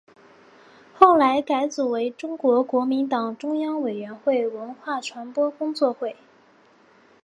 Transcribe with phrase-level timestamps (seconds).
[0.95, 6.15] 后来改组为中国国民党中央委员会文化传播工作会。